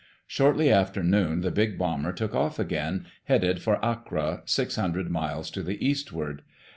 [0.25, 5.51] Shortly after noon the big bomber took off again, headed for Accra, six hundred miles
[5.51, 6.41] to the eastward.